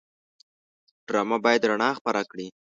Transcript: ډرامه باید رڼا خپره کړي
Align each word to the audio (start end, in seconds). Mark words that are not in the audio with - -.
ډرامه 1.07 1.37
باید 1.45 1.67
رڼا 1.69 1.89
خپره 1.99 2.21
کړي 2.31 2.47